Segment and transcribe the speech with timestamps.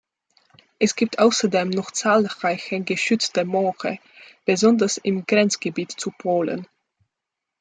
[0.79, 3.99] Es gibt außerdem noch zahlreiche, geschützte Moore,
[4.45, 6.65] besonders im Grenzgebiet zu Polen.